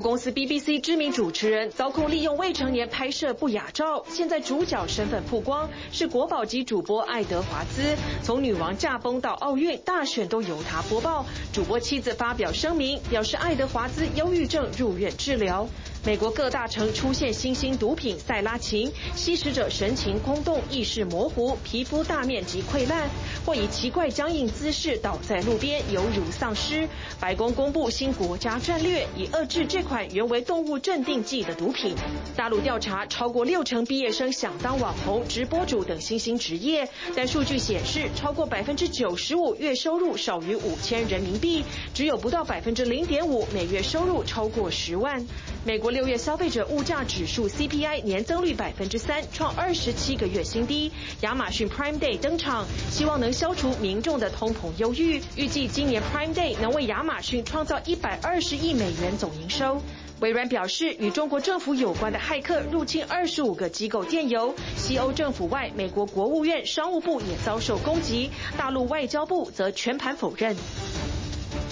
[0.00, 7.96] 公司 BBC 知名主持人遭控利用未成年拍摄不雅照，现在主角身份曝光，是国宝级主播爱德华兹。
[8.22, 11.24] 从女王驾崩到奥运大选都由他播报。
[11.52, 15.66] 主播妻子发表声明，表示爱德华兹忧郁症入院治疗。
[16.04, 23.10] 美国各大城出现新兴毒品塞拉嗪，吸食者神情空洞、意识模糊、皮肤大面积溃烂，
[23.44, 26.88] 或以奇怪僵硬姿势倒在路边，犹如丧尸。
[27.20, 31.94] 白宫公布新国家战略，以遏制这款原为动物镇定剂的毒品。
[32.36, 45.26] 大陆调查，超过六成毕业生想当网红、直播主等新兴职业，但数据显示，超过百分之九十五月收入少于五千人民币，只有不到百分之零点五每月收入超过十万。
[45.64, 45.87] 美国。
[45.90, 50.92] 六月消费者物价指数 CPI 年增率百分之三，创二十七个月新低。
[51.20, 55.22] 亚马逊 Prime Day 登场，希望能消除民众的通膨忧郁。
[55.36, 59.80] 预计今年 Prime Day 能为亚马逊创造一百二十亿美元总营收。
[60.20, 64.52] 微软表示，与中国政府有关的骇客入侵二十五个机构电邮。
[64.76, 70.56] 西欧政府外，美国国务院、商务部也遭受攻击，大陆外交部则全盘否认。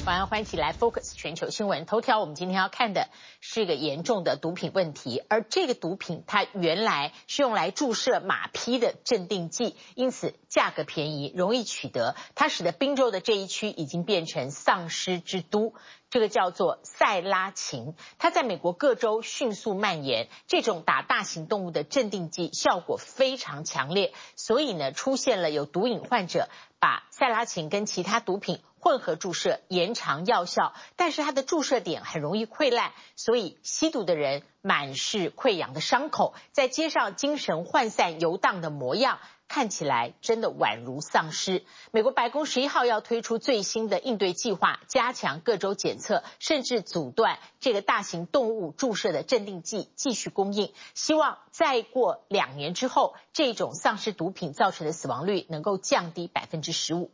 [0.07, 2.21] 晚上欢迎起来，Focus 全球新闻头条。
[2.21, 3.09] 我们今天要看的
[3.41, 12.15] 是一个严重的毒品问题，而这个毒品它原来是用来注射马匹的镇定剂，因此价格便宜，容易取得。
[12.37, 15.75] 它使得宾州的这一区已经变成丧尸之都。
[16.09, 20.29] 这个叫做塞拉嗪，它在美国各州迅速蔓延。
[20.47, 26.49] 这种打大型动物的镇定剂效果非常强烈，所以呢，出现了有毒瘾患者
[26.79, 30.75] 把赛拉嗪跟其他毒品混合注射，延长药效。
[30.97, 39.19] 但是它的注射点很容易溃烂，所以吸毒的人满是溃疡的伤口，在街上精神涣散游荡的模样。
[39.49, 41.65] 看起来真的宛如丧尸。
[41.91, 50.73] 美国白宫十一号要推出最新的应对计划，加强各州检测，甚至阻断这个大型动物注射的镇定剂继续供应。
[50.95, 57.11] 希望再过两年之后，这种丧尸毒品造成的死亡率能够降低百分之十五。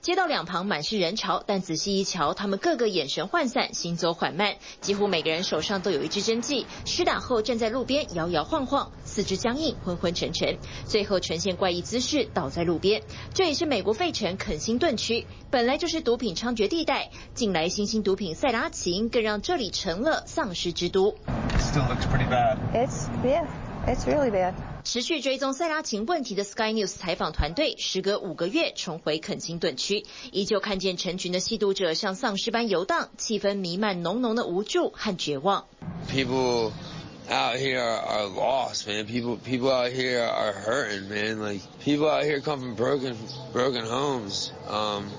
[0.00, 6.66] 街道两旁满是人潮，但仔细一瞧，他们个个眼神涣散，行走缓慢，几乎每个人手上都有一支针剂。
[6.84, 13.02] 施打后站在路边摇摇晃晃，四肢僵硬，昏昏沉沉，最后呈现怪异姿势倒在路边。
[13.34, 21.16] 这也是美国费城肯辛顿区，本来就是毒品猖獗地带，近来新兴毒品塞拉嗪更让这里成了丧尸之都。
[21.58, 22.56] Still looks pretty bad.
[22.72, 23.46] It's yeah,
[23.87, 24.53] it's really bad.
[24.83, 35.65] 持续追踪赛拉嗪问题的 Sky News 采访团队，时隔五个月重回肯辛顿区，依旧看见成群的吸毒者像丧尸般游荡，气氛弥漫浓浓的无助和绝望。
[36.09, 36.73] People
[37.29, 39.05] out here are lost, man.
[39.05, 41.39] People, people out here are hurting, man.
[41.39, 43.15] Like people out here come from broken,
[43.53, 44.51] broken homes.
[44.67, 45.09] Um,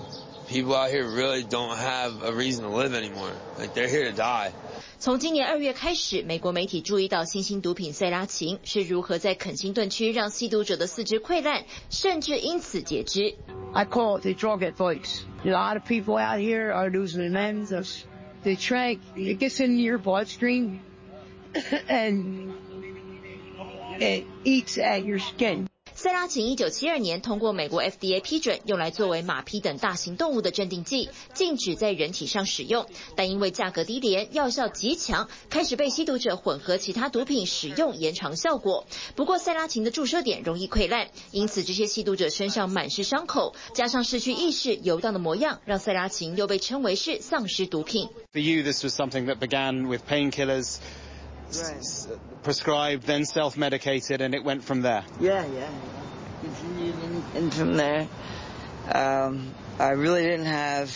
[0.47, 3.33] people out here really don't have a reason to live anymore.
[3.59, 4.53] Like they're here to die.
[4.99, 13.35] 从今年二月开始，美国媒体注意到新兴毒品赛拉嗪是如何在肯辛顿区让吸毒者的四肢溃烂，甚至因此截肢。
[13.73, 15.23] I call it the drug addict.
[15.45, 17.73] A lot of people out here are losing limbs.
[18.45, 20.81] They drink, it gets into your bloodstream,
[21.89, 22.53] and
[23.99, 25.67] it eats at your skin.
[26.00, 32.86] 赛拉嗪一九七二年通过美国 FDA 批准，用来作为马匹等大型动物的镇定剂，禁止在人体上使用。
[33.18, 38.86] 但因为价格低廉，药效极强，开始被吸毒者混合其他毒品使用，延长效果。
[39.18, 48.08] 不过赛拉嗪的注射点容易溃烂，因此这些吸毒者身上满是伤口，加上失去意识、游荡的模样，让赛拉嗪又被称为是丧尸毒品。
[48.32, 50.78] For you, this was something that began with painkillers.
[52.43, 55.05] prescribed, then self-medicated, and it went from there.
[55.21, 55.69] Yeah, yeah.
[56.43, 56.95] Continued
[57.35, 58.09] and from there,
[58.93, 60.91] um, I really didn't have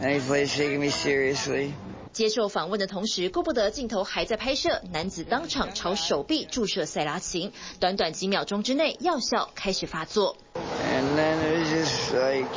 [0.00, 1.74] any place taking me seriously.
[2.12, 10.36] 接受访问的同时，顾不得镜头还在拍摄，男子当场朝手臂注射赛拉嗪，短短几秒钟之内，药效开始发作。
[10.54, 12.48] And then it was just like,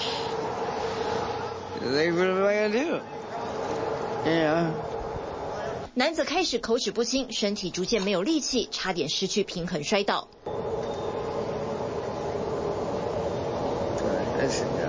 [1.84, 3.02] like what am I gonna do?
[4.26, 4.72] Yeah.
[5.99, 10.29] 男子开始口齿不清，身体逐渐没有力气，差点失去平衡摔倒。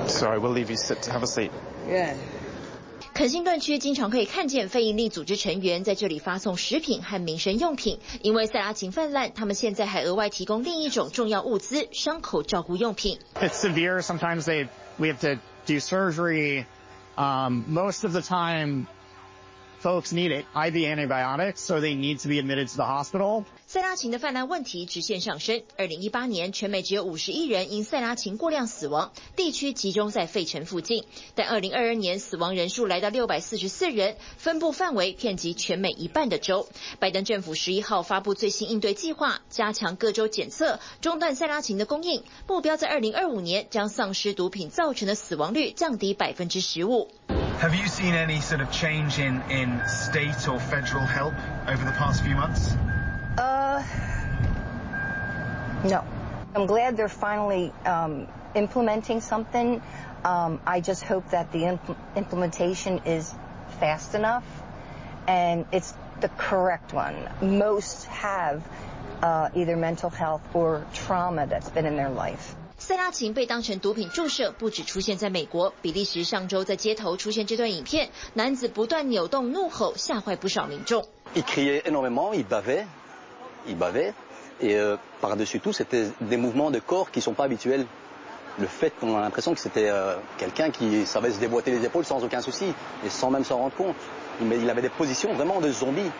[0.07, 0.97] Sorry, we'll leave you sit.
[1.03, 1.51] to Have a seat.
[1.89, 2.13] Yeah.
[3.13, 13.17] 肯辛顿区经常可以看见非营利组织成员在这里发送食品和民生用品，因为塞拉嗪泛滥，他们现在还额外提供另一种重要物资——伤口照顾用品。
[13.35, 14.01] It's severe.
[14.01, 14.67] Sometimes they
[14.97, 16.65] we have to do surgery.
[17.15, 18.87] Um, most of the time.
[19.87, 23.45] Folks need it, IV antibiotics, so they need to be admitted to the hospital.
[23.67, 25.63] 塞拉琴的泛滥问题直线上升。
[25.77, 31.05] 二零一八年，全美只有五十一人因塞拉琴过量死亡，地区集中在费城附近。
[31.35, 36.67] 但二零二二年，死亡人数来到六百四十四人，分布范围遍及全美一半的州。
[36.99, 47.09] 拜登政府十一号发布最新应对计划，加强各州检测，中断塞拉琴的供应，目标在二零二五年将丧尸毒品造成的死亡率降低百分之十五。
[47.59, 51.33] Have you seen any sort of change in in state or federal help
[51.67, 52.75] over the past few months?
[53.35, 53.83] Uh,
[55.83, 56.05] no.
[56.53, 59.81] I'm glad they're finally um, implementing something.
[60.23, 63.33] Um, I just hope that the impl implementation is
[63.79, 64.45] fast enough
[65.27, 67.15] and it's the correct one.
[67.41, 68.63] Most have
[69.23, 72.55] uh, either mental health or trauma that's been in their life.
[72.87, 81.05] 塞拉琴被当成毒品注射，不止出现在美国，比利时上周在街头出现这段影片，男子不断扭动怒吼，吓坏不少民众。
[84.59, 87.85] Et euh, par-dessus tout, c'était des mouvements de corps qui ne sont pas habituels.
[88.57, 92.05] Le fait qu'on a l'impression que c'était euh, quelqu'un qui savait se déboîter les épaules
[92.05, 92.73] sans aucun souci,
[93.05, 93.95] et sans même s'en rendre compte.
[94.40, 96.10] Mais il avait des positions vraiment de zombie.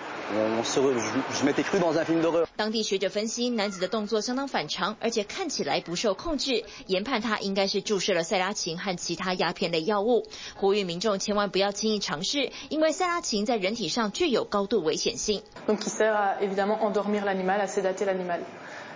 [2.56, 10.25] 当地学者分析，男子的动作相当反常，而且看起来不受控制，研判他应该是注射了塞拉琴和其他鸦片类药物。
[10.56, 15.43] 呼吁民众千万不要轻易尝试，因为塞拉琴在人体上具有高度危险性。
[15.66, 18.40] Donc, qui sert à évidemment endormir l'animal, à sédater l'animal.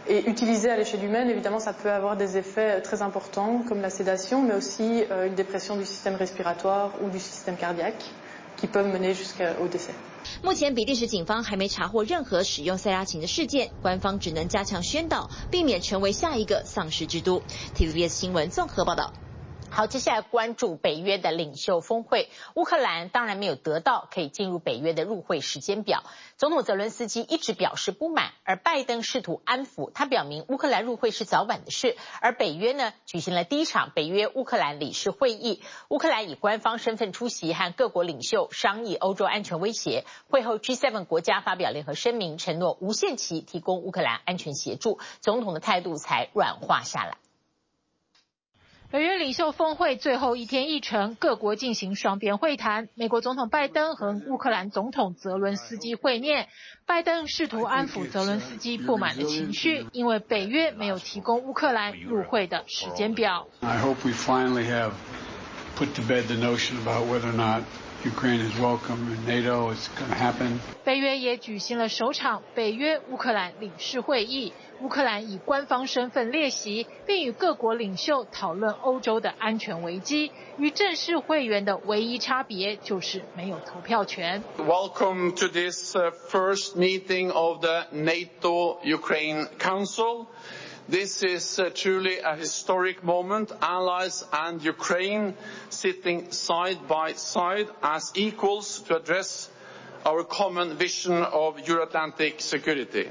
[0.09, 3.91] Et utilisé à l'échelle humaine, évidemment, ça peut avoir des effets très importants, comme la
[3.91, 8.05] sédation, mais aussi une dépression du système respiratoire ou du système cardiaque,
[10.44, 17.42] 目前比利时警方还没查获任何使用塞拉琴的事件，官方只能加强宣导，避免成为下一个丧尸之都。
[17.76, 19.21] TVBS 新闻综合报道。
[19.74, 22.30] 好，接下来关注北约的领袖峰会。
[22.56, 26.04] 乌克兰当然没有得到可以进入北约的入会时间表，
[26.36, 31.96] 总统泽伦斯基一直表示不满，而拜登试图安抚他，表明乌克兰入会是早晚的事。
[32.20, 40.04] 而北约呢，举行了第一场北约乌克兰理事会议，乌克兰以官方身份出席，和各国领袖商议欧洲安全威胁。
[40.30, 47.21] 会后，G7 国家发表联合声明，承诺无限期提供乌克兰安全协助，总统的态度才软化下来。
[48.92, 52.90] 北约领袖峰会最后一天议程，各国进行双边会谈。
[52.96, 56.50] 美国总统拜登和乌克兰总统泽伦斯基会面，
[56.86, 63.48] 拜登试图安抚泽伦斯基不满的情绪，因为北约没有提供乌克兰入会的时间表。
[63.62, 64.92] I hope we finally have
[65.78, 67.64] put to bed the notion about whether or not
[68.05, 69.73] Ukraine is welcome in NATO.
[69.73, 70.61] It's going to happen.
[70.85, 74.53] 北约也举行了首场北约乌克兰理事会议。
[74.81, 80.31] 乌克兰以官方身份列席，并与各国领袖讨论欧洲的安全危机。
[80.59, 84.45] 与正式会员的唯一差别就是没有投票权。
[84.59, 85.97] Welcome to this
[86.31, 90.27] first meeting of the NATO Ukraine Council.
[90.92, 93.50] This is uh, truly a historic moment.
[93.62, 95.36] Allies and Ukraine
[95.70, 99.50] sitting side by side as equals to address
[100.06, 103.10] our common vision of Euro-Atlantic security.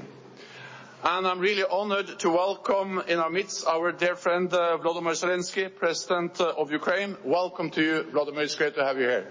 [1.03, 5.67] And I'm really honored to welcome in our midst our dear friend uh, Vladimir Zelensky,
[5.75, 7.17] President uh, of Ukraine.
[7.23, 8.43] Welcome to you, Vladimir.
[8.43, 9.25] It's great to have you here.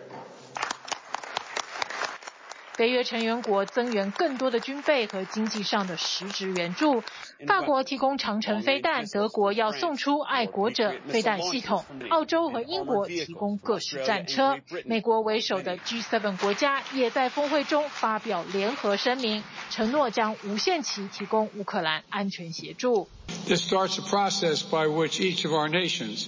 [2.81, 7.03] 北约成员国增援更多的军备和经济上的实质援助。
[7.47, 14.57] 法国提供长城飞弹，德国要送出爱国者飞弹系统，澳洲和英国提供各式战车。
[14.87, 23.11] 美国为首的 G7 国家也在峰会中发表联合声明，承诺将无限期提供乌克兰安全协助。
[23.47, 26.25] This starts a process by which each of our nations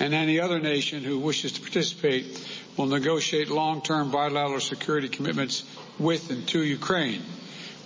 [0.00, 2.42] and any other nation who wishes to participate
[2.76, 5.62] will negotiate long-term bilateral security commitments
[5.98, 7.22] with and to Ukraine.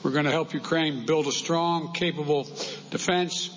[0.02, 2.44] We're going to help Ukraine build a strong, capable
[2.90, 3.50] defense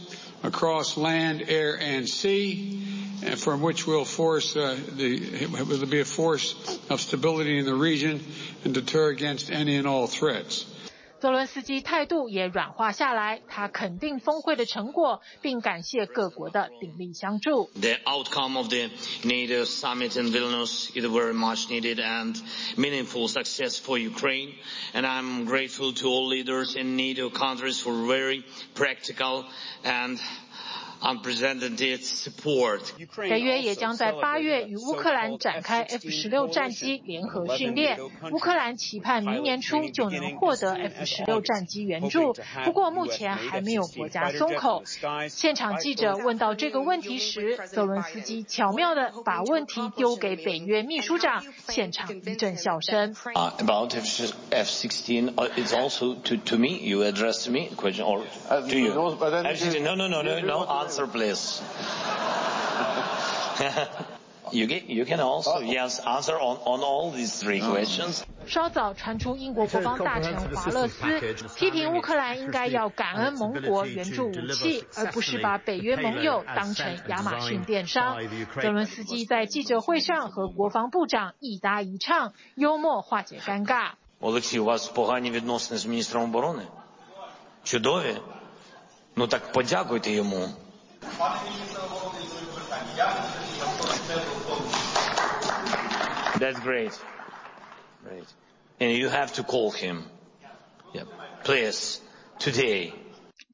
[0.43, 2.83] across land, air, and sea,
[3.23, 6.55] and from which will force uh, the will be a force
[6.89, 8.23] of stability in the region
[8.63, 10.65] and deter against any and all threats.
[11.20, 17.70] 泽伦斯基态度也软化下来，他肯定峰会的成果，并感谢各国的鼎力相助。
[17.75, 18.90] The outcome of the
[19.22, 22.34] NATO summit in Vilnius is very much needed and
[22.76, 24.54] meaningful success for Ukraine,
[24.92, 28.42] and I'm grateful to all leaders in NATO countries for very
[28.75, 29.44] practical
[29.84, 30.18] and
[33.29, 37.99] 北约也将在八月与乌克兰展开 F 十六战机联合训练。
[38.31, 42.33] 乌克兰期盼明年初就能获得 F 十六战机援助，
[42.65, 44.83] 不过目前还没有国家松口。
[45.29, 53.15] 现场记者问到这个问题时，泽伦斯基巧妙地把问题丢给北约秘书长，现场一阵笑声。
[53.33, 56.79] About F-16, it's also to to me.
[56.81, 58.91] You addressed me question or to you?
[58.91, 60.87] F-16, no, no, no, no, no.
[60.87, 61.62] Answer, please.
[64.50, 68.22] You can you can also yes answer on on all these three questions.
[68.46, 71.06] 稍早传 出英国国防大臣华勒斯
[71.56, 78.18] 批评乌克兰应该要感恩盟国援助武器，而不是把北约盟友当成亚马逊电商。
[78.61, 83.92] 泽伦斯基在记者会上和国防部长一搭一唱，幽默化解尴尬。
[84.20, 86.62] Олексій, у вас погані відносини з міністром оборони?
[87.64, 88.16] Чудові?
[89.16, 90.49] Ну так подякуйте йому.
[96.38, 96.92] That's great.
[98.02, 98.25] Great.
[98.80, 100.04] And you have to call him.
[100.92, 101.04] Yeah.
[101.44, 102.00] Please.
[102.38, 102.92] Today.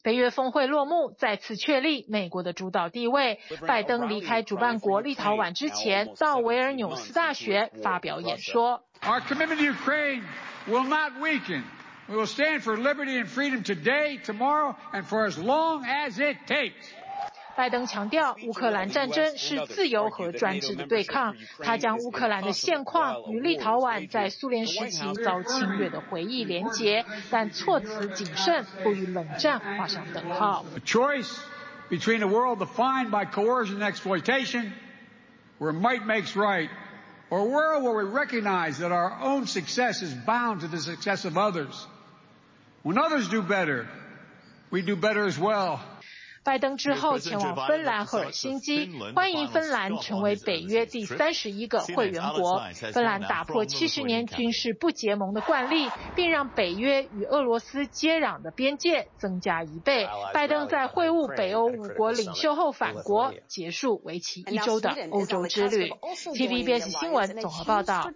[0.02, 3.40] 北约峰会落幕，再次确立美国的主导地位。
[3.66, 8.82] 拜登离开主办国立陶宛之前，到维尔纽斯大学发表演说。
[9.02, 10.22] Our commitment to Ukraine
[10.66, 11.64] will not weaken.
[12.08, 16.38] We will stand for liberty and freedom today, tomorrow, and for as long as it
[16.46, 16.90] takes.
[17.56, 21.34] 拜登强调，乌克兰战争是自由和专制的对抗。
[21.58, 30.64] 他将乌克兰的现况与立陶宛在苏联时期遭侵略的回忆连结，但措辞谨慎，不与冷战画上等号。
[30.76, 31.36] A choice
[31.90, 34.72] between a world defined by coercion and exploitation,
[35.58, 36.68] where might makes right,
[37.28, 41.24] or a world where we recognize that our own success is bound to the success
[41.24, 41.88] of others.
[42.84, 43.88] When others do better,
[44.70, 45.80] we do better as well.
[46.43, 52.61] 拜登之后前往芬兰赫尔辛基，欢迎芬兰成为北约第三十一个会员国。
[52.91, 60.05] 芬兰打破七十年军事不结盟的惯例，并让北约与俄罗斯接壤的边界增加一倍。
[60.33, 65.91] 拜登在会晤北欧五国领袖后返国，结束为期一周的欧洲之旅。
[65.91, 68.11] TVBS 新闻综合报道。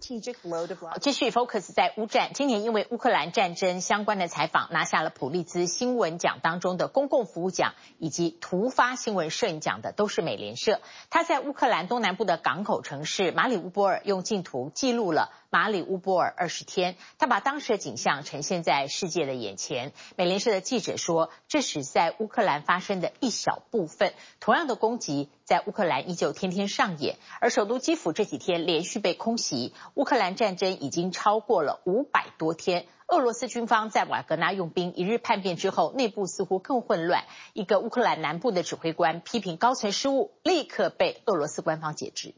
[1.00, 8.17] 继续 focus 在乌战，今年因为乌克兰战争相关的采访，拿下了普利兹新闻奖当中的公共服务奖以及。
[8.18, 10.80] 及突发新闻摄影奖的都是美联社。
[11.08, 16.96] 他在乌克兰东南部的港口城市马里乌波尔用镜头记录了马里乌波尔二十天。
[17.16, 19.92] 他把当时的景象呈现在世界的眼前。
[20.16, 24.12] 美联社的记者说，这是在乌克兰发生的一小部分。
[24.40, 29.72] 同样的攻击在乌克兰依旧天天上演，而首都基辅这几天连续被空袭。
[29.94, 32.86] 乌克兰战争已经超过了五百多天。
[33.08, 37.24] 俄罗斯军方在瓦格纳用兵一日叛变之后，内部似乎更混乱。
[37.54, 42.34] 一个乌克兰南部的指挥官批评高层失误，立刻被俄罗斯官方解职。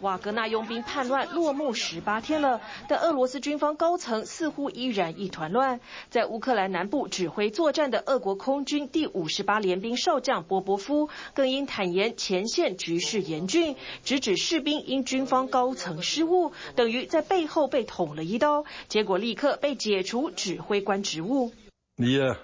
[0.00, 5.80] 瓦格纳佣兵叛乱落幕十八天了，但俄罗斯军方高层似乎依然一团乱。
[6.10, 21.52] 在乌克兰南部指挥作战的俄国空军第五十八联兵少将波波夫，更因坦言前线局势严峻，直指士兵因军方高层失误，等于在背后被捅了一刀，结果立刻被解除指挥官职务。
[21.96, 22.36] Yeah,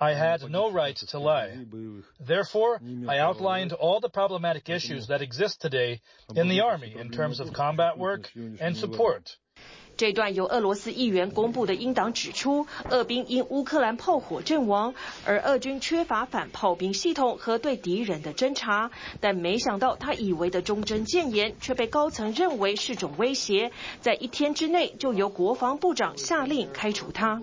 [0.00, 1.66] I had no right to lie.
[2.24, 6.00] Therefore, I outlined all the problematic issues that exist today
[6.36, 9.36] in the army in terms of combat work and support.
[9.96, 14.94] 这段由俄罗斯议员公布的英党指出，俄兵因乌克兰炮火阵亡，
[15.26, 18.92] 而俄军缺乏反炮兵系统和对敌人的侦察。
[19.20, 27.42] 但没想到，他以为的忠贞谏言却被高层认为是种威胁，在一天之内就由国防部长下令开除他。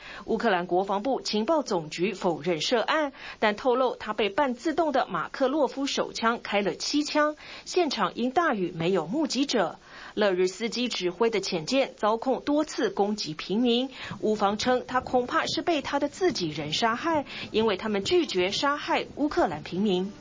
[0.25, 9.77] 乌克兰国防部情报总局否认涉案，但透露他被半自动的马克洛夫手枪开了七枪，现场因大雨没有目击者。
[10.13, 13.89] 勒日斯基指挥的潜舰遭控多次攻击平民，
[14.19, 20.11] 乌方称他恐怕是被他的自己人杀害，因为他们拒绝杀害乌克兰平民。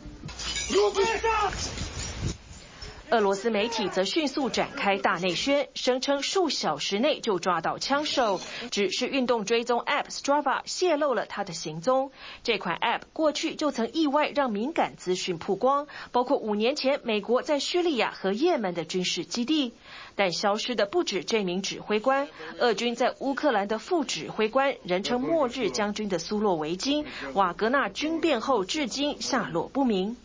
[3.11, 8.41] 俄罗斯媒体则迅速展开大内宣，声称数小时内就抓到枪手，
[8.71, 12.13] 只是运动追踪 App Strava 泄露了他的行踪。
[12.45, 19.73] 这款 App 过去就曾意外让敏感资讯曝光，包括五年前美国在叙利亚和也门的军事基地。
[20.15, 30.17] 但消失的不止这名指挥官，俄军在乌克兰的副指挥官，人称“末日将军”的苏洛维金，瓦格纳军变后至今下落不明。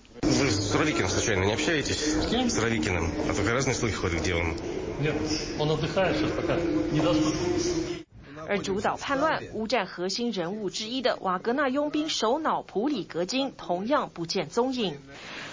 [8.47, 14.97] 而主导叛乱、乌战核心人物之一的瓦格纳佣兵首脑普里格金同样不见踪影。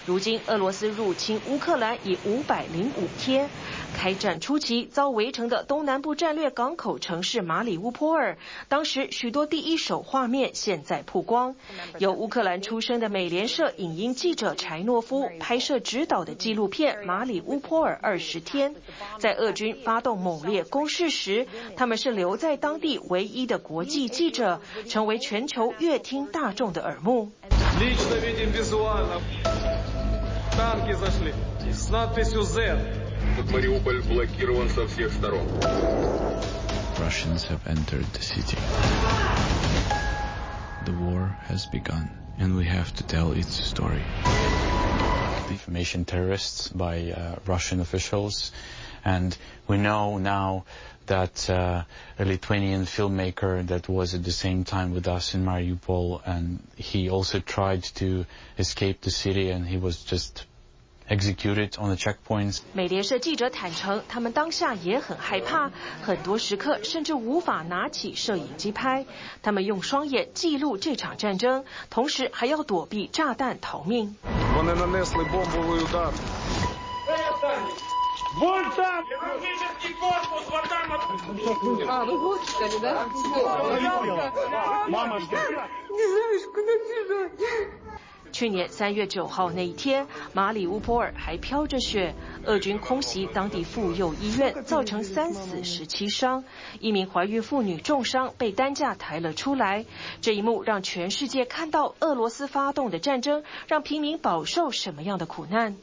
[0.04, 3.49] 如今，俄罗斯入侵乌克兰已五百零五天。
[3.94, 11.54] 开战初期遭围城的东南部战略港口城市马里乌波尔，当时许多第一手画面现在曝光。
[11.99, 18.75] 由乌克兰出身的美联社影音记者柴诺夫拍摄指导的纪录片《马里乌波尔二十天》，
[19.18, 27.30] 在俄军发动猛烈攻势时，他们是留在当地唯一的国际记者，成为全球阅听大众的耳目。
[30.56, 31.35] Танки зашли.
[31.71, 32.78] С надписью Z.
[33.50, 35.47] Мариуполь блокирован со всех сторон.
[36.99, 38.59] Russians have entered the city.
[40.85, 44.02] The war has begun, and we have to tell its story.
[45.49, 48.52] Defamation terrorists by uh, Russian officials
[62.73, 69.04] 美联社记者坦承，他们当下也很害怕，很多时刻甚至无法拿起摄影机拍。
[69.42, 74.16] 他们用双眼记录这场战争，同时还要躲避炸弹逃命。
[88.33, 92.15] 去年三月九号那一天，马里乌波尔还飘着雪，
[92.47, 96.43] 俄军空袭当地妇幼医院，造成三死十七伤，
[96.81, 99.85] 一名怀孕妇女重伤，被担架抬了出来。
[100.23, 105.77] 这一幕让全世界看到俄罗斯发动的战争让平民饱受什么样的苦难。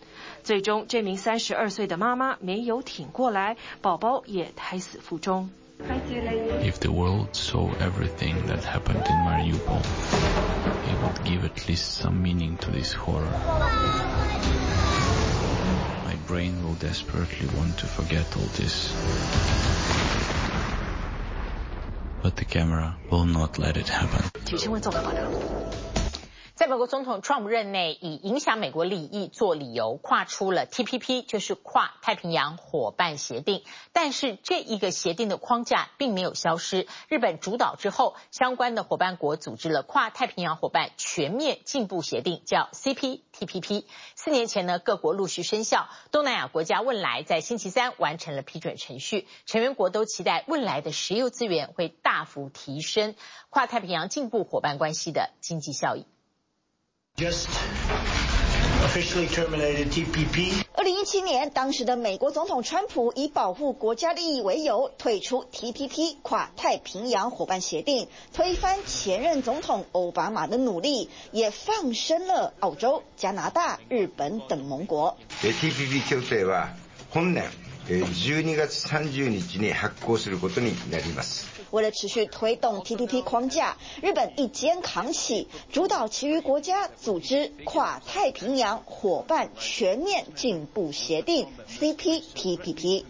[0.49, 5.51] 最终，这名三十二岁的妈妈没有挺过来，宝宝也胎死腹中。
[5.81, 9.83] If the world saw everything that happened in Mariupol,
[10.87, 13.29] it would give at least some meaning to this horror.
[16.07, 18.95] My brain will desperately want to forget all this,
[22.23, 24.31] but the camera will not let it happen.
[26.60, 33.64] 在美国总统 Trump 任内，以影响美国利益做理由，跨出了 TPP，就是跨太平洋伙伴协定。
[33.94, 36.86] 但是这一个协定的框架并没有消失。
[37.08, 43.86] 日本主导之后，相关的伙伴国组织了跨太平洋伙伴全面进步协定，叫 CPTPP。
[44.16, 45.88] 四年前呢，各国陆续生效。
[46.12, 53.16] 东南亚国家汶莱在星期三完成了批准程序，成员国都期待汶莱的石油资源会大幅提升
[53.50, 56.06] 跨太平洋进步伙伴关系的经济效益。
[57.20, 57.50] Just
[58.86, 60.64] officially terminated TPP.
[60.74, 75.18] 二零一七年，当时的美国总统川普以保护国家利益为由退出 TPP 跨太平洋伙伴协定，推翻前任总统奥巴马的努力，也放生了澳洲、加拿大、日本等盟国。
[75.42, 76.70] TPP 协定は
[77.14, 77.52] 本年
[77.89, 81.47] 12月30日に発行することになります。
[81.71, 93.05] 为了持续推动 TPP 框架，日本一肩扛起，主导其余国家组织跨太平洋伙伴全面进步协定 （CPTPP）。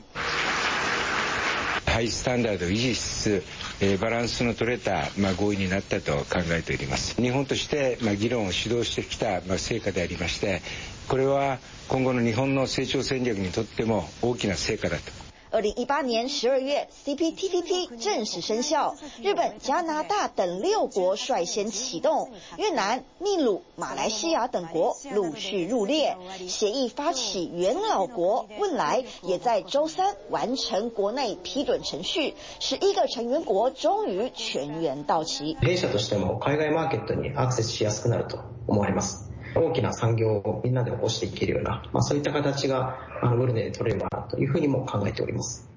[2.00, 3.44] ハイスタンダードを維持しつ
[3.82, 7.22] つ、バランスの取れたまあ合意になったと考えております。
[7.22, 10.62] 日本としてまあ、議論を主導してきたまあ成果でありまして、
[11.10, 11.60] これは
[11.90, 15.29] 今後の日本の成長戦略にとっても大きな成果だと。
[15.51, 26.17] 二零一八年十二月，CPTPP 正式生效，日本、加拿大等六国率先启动，越南、秘鲁、马来西亚等国陆续入列。
[26.49, 35.57] 协议发起元老国汶莱也在周三完成国内批准程序，十一个成员国终于全员到齐。
[35.61, 39.28] 弊社としても海外マーケットにアクセスしやすくなると思われます。
[39.56, 45.70] 大きな産業をみんなで起こしていけるような、まあ、そういった形があのブルネで取れればというふうにも考えております。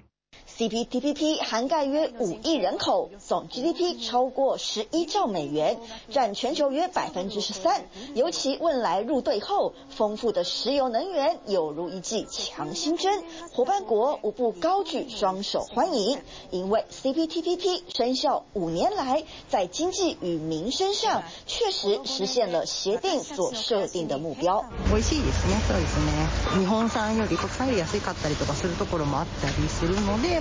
[0.57, 5.77] CPTPP 涵盖约五亿人口，总 GDP 超过十一兆美元，
[6.09, 7.85] 占全球约百分之十三。
[8.15, 16.19] 尤其汶莱入队后，丰富的石油能源犹如一剂强心针，伙伴国无不高举双手欢迎。
[16.49, 24.65] 因为 CPTPP 生效五年来，在经济与民生上确实实现了协定所设定的目标。
[24.89, 25.61] 美味しいですね。
[25.67, 26.61] そうですね。
[26.61, 30.40] 日本产より国产より安かったりとかするところもあったりするので。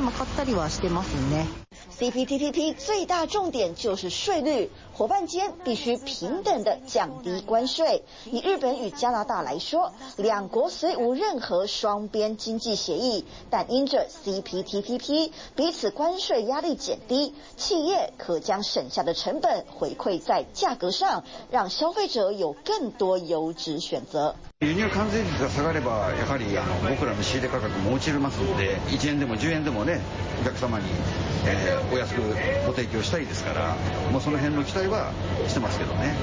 [2.00, 8.04] CPTPP 最大重点就是税率，伙伴间必须平等的降低关税。
[8.26, 24.36] 以日本与加拿大来说，两国虽无任何双边经济协议，但因着 CPTPP，彼此关税压力减低，企业可将省下的成本回馈在价格上，让消费者有更多优质选择。
[24.64, 30.00] 输入関税率が下がれば、やはりあの仆らの仕入れ价格も落ちますので、1円でも10円でもね、
[30.40, 30.86] お客様に、
[31.48, 32.22] えー、お安く
[32.68, 33.76] ご提供したいですから、
[34.12, 35.14] もうその辺の期待は
[35.48, 36.14] してますけどね。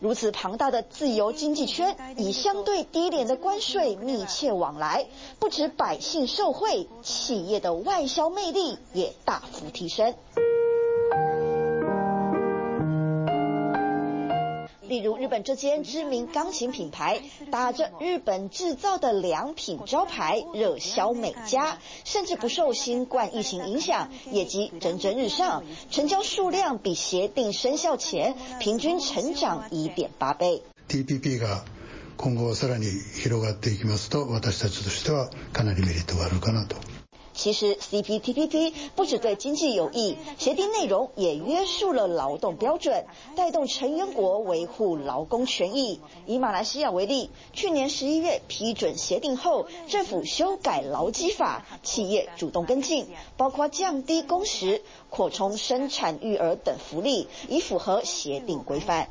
[0.00, 5.06] 如此庞大的自由经济圈，以相对低廉的关税密切往来，
[5.38, 10.16] 不止百姓受惠，企业的外销魅力也大幅提升。
[14.87, 30.61] 例如，日本这间知名钢琴品牌，打着日本制造的良品招牌，热销美家，甚至不受新冠疫情影响，业绩蒸蒸日上，成交数量比协定生效前平均成长一点八倍。
[30.87, 31.63] TPP が
[32.17, 32.85] 今后さらに
[33.21, 36.75] 広がっていきますと、私たちとしてはかなりメリットがあるかなと。
[37.38, 46.00] 其实 CPTPP 不只对经济有益，协定内容也约束了劳动标准，带动成员国维护劳工权益。
[46.26, 59.08] 以马来西亚为例，去年十一月批准协定后，政府修改劳基法，企业主动跟进，包括降低工时、扩充生产育儿等福利，以符合协定规范。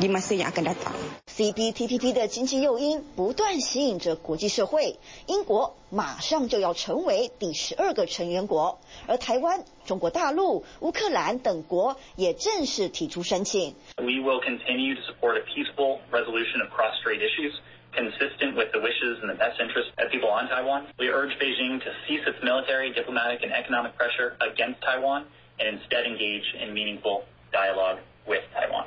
[0.00, 13.74] CPTPP 的经济诱因不断吸引着国际社会，英国马上就要成为第十二个成员国，而台湾、中国大陆、乌克兰等国也正式提出申请。
[13.98, 17.52] We will continue to support a peaceful resolution of cross-strait issues
[17.92, 20.86] consistent with the wishes and the best interests of people on Taiwan.
[20.98, 25.26] We urge Beijing to cease its military, diplomatic, and economic pressure against Taiwan
[25.58, 27.98] and instead engage in meaningful dialogue.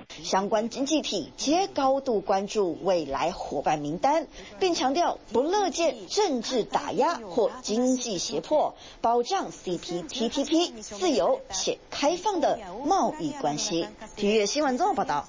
[0.09, 4.27] 相关经济体皆高度关注未来伙伴名单，
[4.59, 13.87] 并强调不乐见政治打压或经济胁迫，保障 CPTPP 自由且开放的贸易关系。
[14.15, 15.25] 体育新闻综合报道。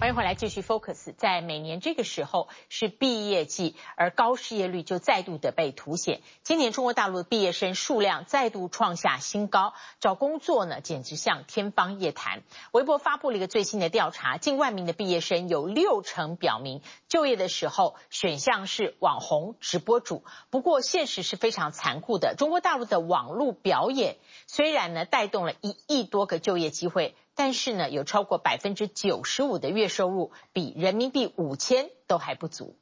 [0.00, 1.14] 欢迎回来继续 Focus。
[1.16, 6.20] 在每年这个时候是毕业季，而高失业率就再度的被凸显。
[6.42, 12.42] 今年中国大陆的毕业生数量再度创下新高，找工作呢简直像天方夜谭。
[12.72, 13.51] 微博发布了一个。
[13.52, 20.24] 最新的调查，近万名的毕业生有六成表明就业的时候选项是网红直播主。
[20.48, 32.74] 不过现实是非常残酷的，中国大陆的网络表演虽然呢带动了一亿多个就业机会，但是呢有超过百分之九十五的月收入比人民币五千都还不足。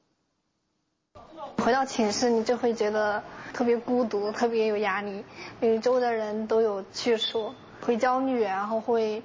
[1.58, 5.24] 回到寝室，你就会觉得特别孤独，特别有压力，
[5.60, 9.20] 因为周围的人都有去处，会焦虑，然后会。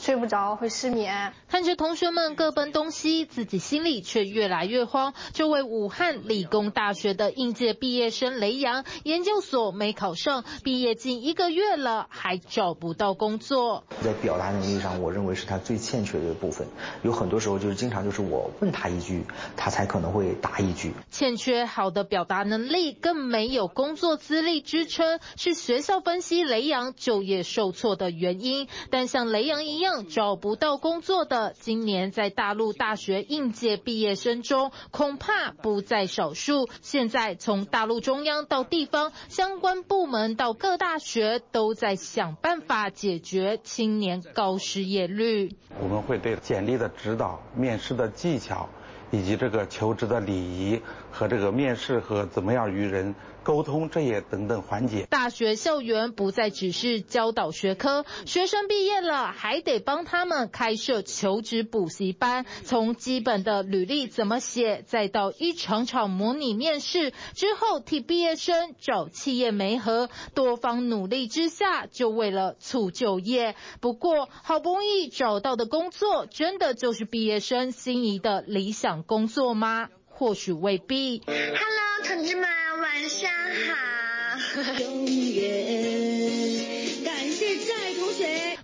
[0.00, 1.34] 睡不着，会失眠。
[1.46, 5.12] 看着同学们各奔东西，自己心里却越来越慌。
[5.34, 13.84] 这位武汉理工大学的应届毕业生雷阳，研究所没考上，毕业近一个月了，还找不到工作。
[14.02, 16.66] 在表达能力上，我认为是他最欠缺的部分。
[17.02, 20.94] 有很多时候就是经常就是我问他一句，他才可能会答一句。
[21.10, 28.66] 欠缺好的表达能力，更没有工作资历支撑，是学校分析雷阳就业受挫的原因。
[28.88, 29.78] 但像雷阳一
[30.08, 36.68] 找不到工作的，今年在大陆大学应届毕业生中，恐怕不在少数。
[36.80, 45.56] 现在从大陆中央到地方相关部门到各大学，都在想办法解决青年高失业率。
[45.80, 48.68] 我们会对简历的指导、面试的技巧，
[49.10, 53.14] 以及这个求职的礼仪和这个面试和怎么样与人。
[53.42, 55.06] 沟通这些等等环节。
[55.08, 73.56] 大学校园不再只是教导学科，学生毕业了还得帮他们开设求职补习班，从基本的履历怎么写，再到一场场模拟面试之后，替毕业生找企业媒合，多方努力之下，就为了促就业。
[73.80, 79.88] 不过，好不容易找到的工作，真的就是毕业生心仪的理想工作吗？
[80.20, 81.22] 或许未必。
[81.26, 82.46] Hello，同志们，
[82.78, 83.30] 晚上
[83.66, 83.74] 好。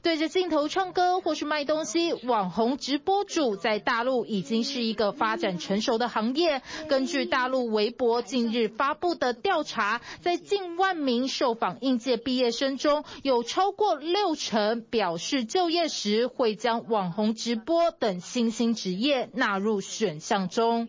[0.02, 6.62] 对着镜头唱歌或是卖东西，网红直播主在大陆已经是一个发展成熟的行业。
[6.88, 20.86] 根据大陆微博近日发布的调查，在近万名受访应届毕业生中，有超过六成表示就业时会将网红直播等新兴职业纳入选项中。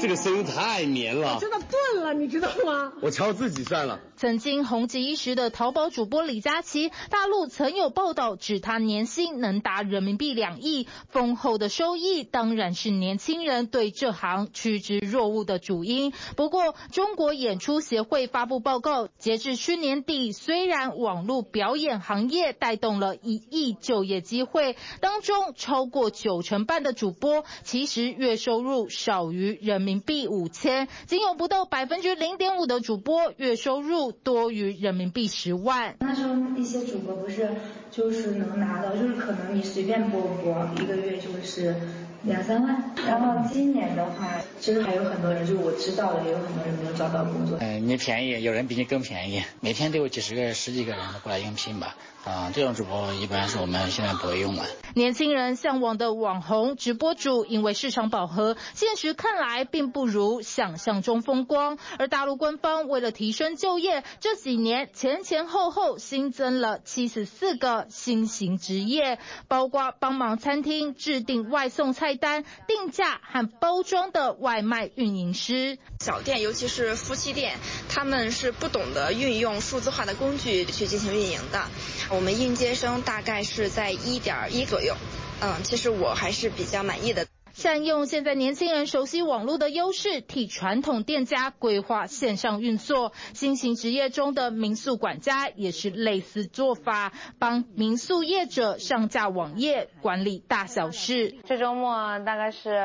[0.00, 2.90] 这个声音太绵了，真的钝了，你知道吗？
[3.02, 4.00] 我瞧自己算了。
[4.16, 16.12] 曾经红极一时的淘宝主播李佳琦，大陆曾有报道指他年薪能达人民币两亿，丰厚的收益当然是年轻人对这行趋之若鹜的主因。
[16.34, 29.89] 不过，中国演出协会发布报告，截至去年底，虽然网络表演行业带动了一亿就业机会，当中超过九成半的主播其实月收入少于人民。
[29.90, 35.96] 人民币五千，仅有不到百分之零点五的主播月收入多于人民币十万。
[35.98, 37.50] 那时候一些主播不是
[37.90, 41.74] 就是能拿到，就是可能你随便播播，一个月就是
[42.22, 42.94] 两三万。
[43.04, 47.58] 然后今年的话，其实还有很多人，就是我知道的，也有很多人没有找到工作。
[47.60, 51.96] 嗯，你便宜，有人比你更便宜，每天都有几十个、十几个人过来应聘吧。
[52.24, 54.62] 啊，这种主播一般是我们现在不会用的。
[54.94, 61.78] 年轻人向往的网红直播主，因为市场饱和，现实看来并不如想象中风光。
[61.98, 75.78] 而大陆官方为了提升就业，这几年前前后后新增了七十四个新型职业，包括帮忙餐厅制定外送菜单、定价和包装的外卖运营师。
[76.00, 77.56] 小店，尤其是夫妻店，
[77.88, 81.64] 他们是不懂得运用数字化的工具去进行运营的。
[82.12, 84.96] 我们应届生大概是在一点一左右，
[85.40, 87.24] 嗯，其实我还是比较满意的。
[87.52, 93.12] 善用现在年轻人熟悉网络的优势，替传统店家规划线上运作。
[93.32, 101.36] 新型职业中的民宿管家也是类似做法，帮民宿业者上架网页，管理大小事。
[101.46, 102.84] 这周末大概是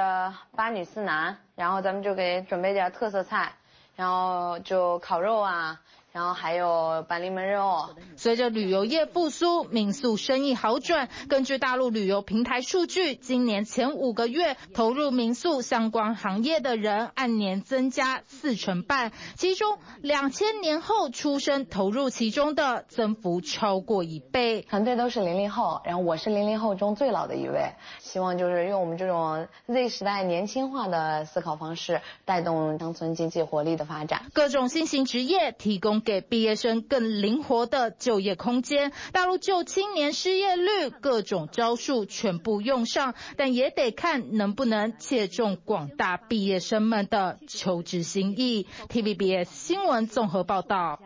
[0.55, 3.53] 八女四男，然后咱们就给准备点特色菜，
[3.95, 5.81] 然后就烤肉啊。
[6.15, 7.89] 然后还有板栗焖肉。
[8.15, 11.09] 随着旅游业复苏，民宿生意好转。
[11.27, 24.61] 根据大陆旅游平台数据，今年前五个月投入民宿相关行业的人按年增加四成半，其中两千年后出生投入其中的增幅超过一倍。
[24.61, 27.73] 团队都是零零后，然后我是零零后中最老的一位。
[27.99, 34.27] 希望就是用我们这种 Z 时代年轻化的思考方式，带动乡村经济活力的发展。
[34.31, 36.04] 各种新型职业提供。
[36.05, 48.67] 给毕业生更灵活的就业空间，大陆就青年失业率各种招数全部用上，但也得看能不能切中广大毕业生们的求职心意。
[48.87, 50.99] TVBS 新闻综合报道。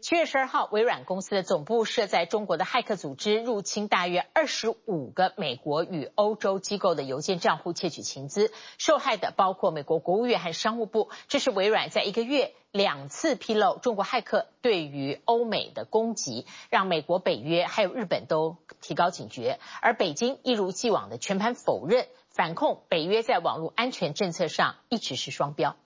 [0.00, 8.50] 七月十二号，微软公司的总部设在中国的骇客组织入侵大约二十五个美国与欧洲机构的邮件账户，窃取情资。
[8.78, 11.10] 受害的包括美国国务院和商务部。
[11.28, 19.60] 这是微软在一个月两次披露中国骇客对于欧美的攻击，让美国、北约还有日本都提高警觉。
[19.82, 25.76] 而北京一如既往的全盘否认，反控北约在网络安全政策上一直是双标。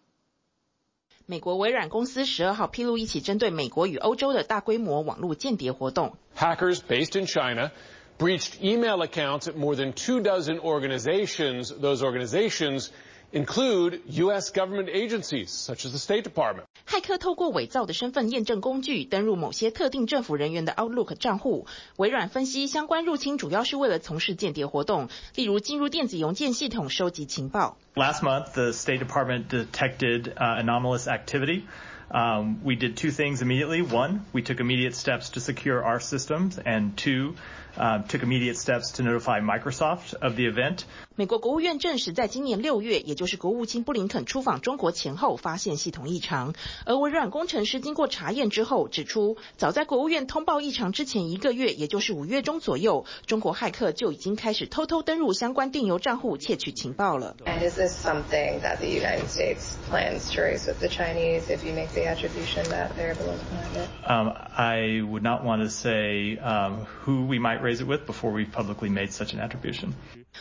[1.32, 6.16] 美国微软公司十二号披露一起针对美国与欧洲的大规模网络间谍活动。
[6.38, 7.72] Hackers based in China
[8.18, 11.70] breached email accounts at more than two dozen organizations.
[11.78, 12.92] Those organizations
[13.32, 14.52] include U.S.
[14.52, 16.64] government agencies such as the State Department.
[16.88, 21.68] 骇客透过伪造的身份验证工具登入某些特定政府人员的 Outlook 账户。
[21.98, 27.78] 微软分析，相关入侵主要是为了从事间谍活动，例如进入电子邮件系统收集情报。
[27.96, 31.64] Last month, the State Department detected anomalous activity.
[32.10, 33.82] Um, we did two things immediately.
[33.82, 37.61] One, we took immediate steps to secure our systems, and two, uh,
[38.08, 40.80] took immediate steps to notify Microsoft of the event.
[41.16, 46.54] 美国国务院证实，在今年六月，也就是国务卿布林肯出访中国前后，发现系统异常。
[46.86, 57.36] 而微软工程师经过查验之后，指出，早在国务院通报异常之前一个月，也就是五月中左右，中国骇客就已经开始偷偷登入相关电邮账户，窃取情报了。
[57.46, 61.74] And is this something that the United States plans to raise with the Chinese if you
[61.74, 63.34] make the attribution that they're below
[63.74, 68.07] the Um, I would not want to say um, who we might raise it with
[68.07, 69.95] before we've publicly made such an attribution.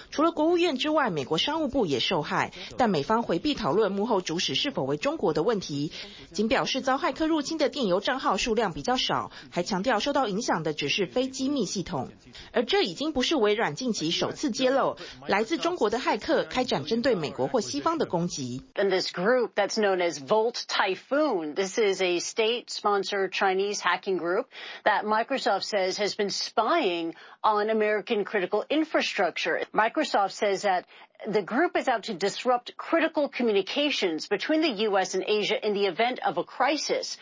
[0.10, 5.91] 除了国务院之外，美国商务部也受害，但美方回避讨论幕后主使是否为中国的问题，
[6.32, 12.10] 仅表示遭骇客入侵的电邮账号数量比较少，还强调受到影响的只是非机密系统。
[12.54, 18.62] 而这已经不是微软近期首次揭露来自中国的骇客开展针对美国或西方的攻击。
[18.75, 24.45] And this group that's known as Volt Typhoon, this is a state-sponsored Chinese hacking group
[24.84, 29.65] that Microsoft says has been spying on American critical infrastructure.
[29.73, 30.84] Microsoft says that
[31.27, 35.13] the group is out to disrupt critical communications between the U.S.
[35.15, 37.17] and Asia in the event of a crisis.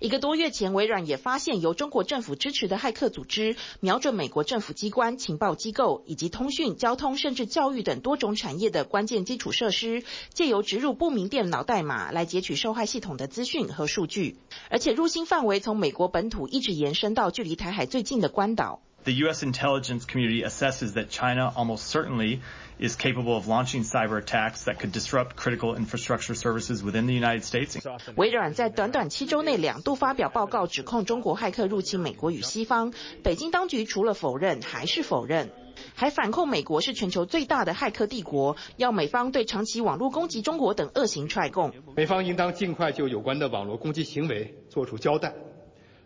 [0.00, 10.02] 一个多月前，微软也发现由中国政府支持的骇客组织，瞄准美国政府机关、情报机构以及通讯、交通甚至教育等多种产业的关键基础设施，
[10.32, 14.38] 借由植入不明电脑代码来截取受害系统的资讯和数据，
[14.70, 18.80] 而且入侵范围从美国本土一直延伸到距离台海最近的关岛。
[19.02, 19.42] The U.S.
[19.42, 22.40] intelligence community assesses that China almost certainly
[22.78, 27.42] is capable of launching cyber attacks that could disrupt critical infrastructure services within the United
[27.44, 27.78] States.
[28.16, 32.92] 微软在短短七周内两度发表报告，指控中国骇客入侵美国与西方。
[33.22, 35.50] 北京当局除了否认，还是否认，
[35.94, 41.72] 还反控美国是全球最大的骇客帝国，要美方对长期网络攻击中国等恶行踹供。
[41.96, 45.34] 美方应当尽快就有关的网络攻击行为作出交代，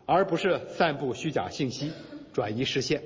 [0.06, 1.90] 而不是散布虚假信息。
[2.34, 3.02] 转移视线。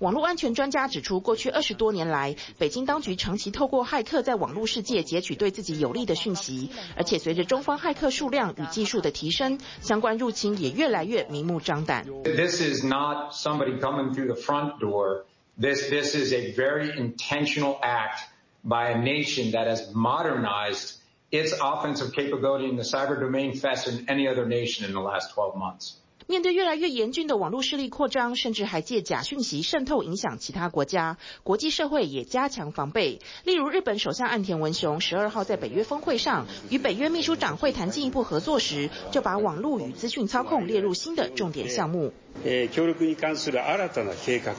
[0.00, 12.04] 网络安全专家指出，过去二十多年来，北京当局长期透过骇客在网络世界截取对自己有利的讯息，而且随着中方骇客数量与技术的提升，相关入侵也越来越明目张胆。
[12.24, 15.24] This is not somebody coming through the front door.
[15.58, 18.18] This this is a very intentional act
[18.62, 20.96] by a nation that has modernized
[21.30, 25.32] its offensive capability in the cyber domain faster than any other nation in the last
[25.32, 25.94] 12 months.
[26.27, 33.19] 面对越来越严峻的网络势力扩张，甚至还借假讯息渗透影响其他国家，国际社会也加强防备。
[33.43, 42.13] 例如，日本首相岸田文雄十二号在北约峰会上与北约秘书长会谈进一步合作时，就把网络与资讯操控列入新的重点项目。
[42.43, 44.53] 协力に关する新たな计划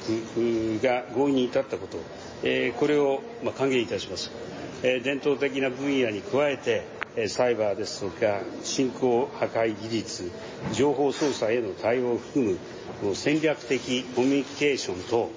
[0.82, 1.96] が合意に至ったこと、
[2.78, 3.22] これを
[3.56, 4.30] 歓迎いたします。
[4.81, 6.97] 伝統的な分野に加えて。
[7.29, 10.31] サイバーですとか新兴破壊技術、
[10.71, 12.59] 情報操作への対応を含
[13.01, 15.31] む戦略的コミュニケーションと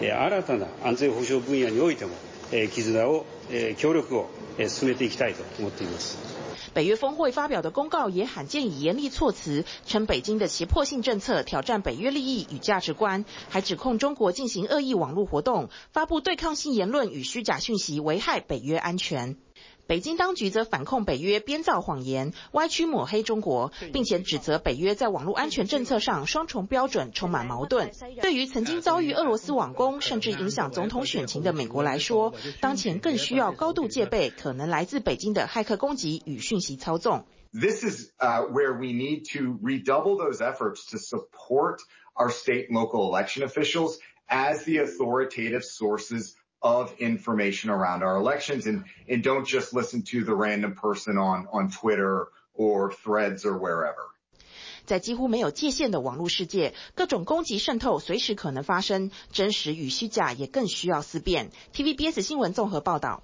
[0.00, 2.12] 新たな安全保障分野においても
[2.72, 3.26] 絆を
[3.76, 4.30] 協力を
[4.66, 6.35] 進めていきたいと思っています。
[6.74, 19.36] 北约峰会发表的公告也罕见以严厉措辞，称北京的胁迫性政策挑战北约利益与价值观，还指控中国进行恶意网络活动，发布对抗性言论与虚假讯息，危害北约安全。
[19.86, 27.92] 北京当局则反控北约编造谎言、歪曲抹黑中国，并且指责北约在网络安全政策上双重标准，充满矛盾。
[28.20, 37.24] 对于曾经遭遇俄罗斯网攻，甚至影响总统选情的美国来说，当前更需要高度戒备可能来自北京的骇客攻击与讯息操纵。
[37.52, 41.78] This is where we need to redouble those efforts to support
[42.14, 46.34] our state and local election officials as the authoritative sources.
[46.62, 51.46] Of information around our elections, and and don't just listen to the random person on
[51.52, 54.10] on Twitter or Threads or wherever.
[54.84, 61.50] 在几乎没有界限的网络世界，各种攻击渗透随时可能发生，真实与虚假也更需要思辨。
[61.72, 63.22] TVBS 新闻综合报道。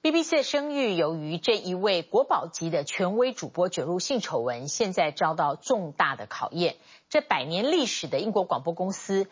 [0.00, 6.76] BBC 的声誉由于这一位国宝级的权威主播卷入性丑闻，现在遭到重大的考验。
[7.10, 9.26] 这百年历史的英国广播公司。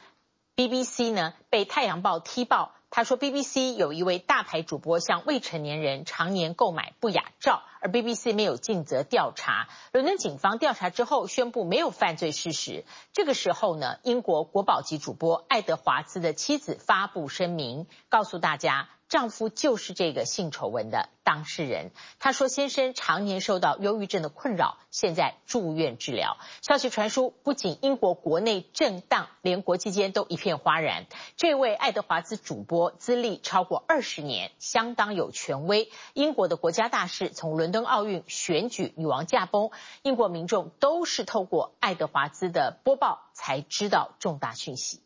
[0.61, 9.69] BBC 呢被《太阳报》踢爆，他说 BBC 有一位大牌主播向未成年人常年购买不雅照，而 BBC 没有尽责调查。
[9.91, 12.85] 伦敦警方调查之后宣布没有犯罪事实。
[13.15, 18.91] 这个时候呢，英国国宝级主播爱德华兹的妻子发布声明，告诉大家。
[19.11, 21.91] 丈夫就是这个性丑闻的当事人。
[22.21, 26.37] 他说，先生常年受到忧郁症的困扰，现在住院治疗。
[26.63, 31.07] 消息传出，不仅英国国内震荡，连国际间都一片哗然。
[31.37, 35.91] 这位爱德华兹主播资历超过二十年，相当有权威。
[36.15, 45.01] 英国的国家大事，从伦敦奥运、选举、女王驾崩，英国民众都是透过爱德华兹的播报才知道重大讯息。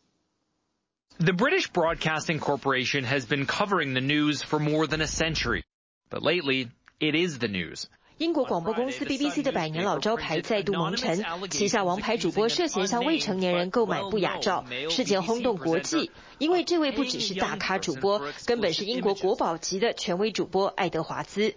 [1.17, 5.63] The British Broadcasting Corporation has been covering the news for more than a century,
[6.09, 6.67] but lately
[6.99, 7.85] it is the news.
[8.17, 16.11] 英国广播公司 BBC 的百年老招牌再度蒙尘，旗下王牌主播涉嫌向未成年人购买不雅照，事件轰动国际。
[16.37, 21.53] 因为这位不只是大咖主播，根本是英国国宝级的权威主播爱德华兹。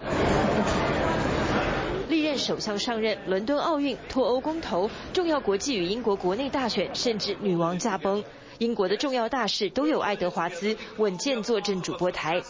[2.09, 8.23] 历任首相上任，伦敦奥运、脱欧公投、重要国际与英国国内大选，甚至女王驾崩。
[8.60, 12.42] 英国的重要大事都有爱德华兹稳健坐镇主播台。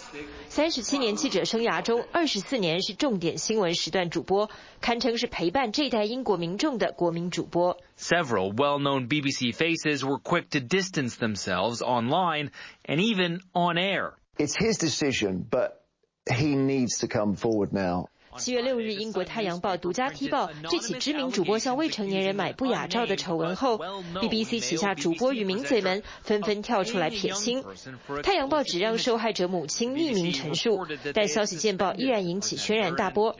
[0.49, 4.49] 三十七年记者生涯中，二十四年是重点新闻时段主播，
[4.81, 7.77] 堪称是陪伴这代英国民众的国民主播。
[7.97, 12.49] Several well-known BBC faces were quick to distance themselves online
[12.85, 14.13] and even on air.
[14.37, 15.83] It's his decision, but
[16.29, 18.07] he needs to come forward now.
[18.38, 23.78] 七月六日，英国《太阳报》独家踢爆这起知名主播向未成年人买不雅照的丑闻后
[24.14, 27.62] ，BBC 旗下主播与名嘴们纷纷跳出来撇清。
[28.22, 33.36] 《太阳报》只让受害者母亲匿名陈述，但消息见报依然引起轩然大波。